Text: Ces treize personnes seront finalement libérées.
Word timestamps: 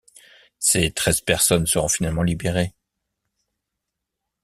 Ces 0.57 0.89
treize 0.89 1.21
personnes 1.21 1.67
seront 1.67 1.87
finalement 1.87 2.23
libérées. 2.23 2.73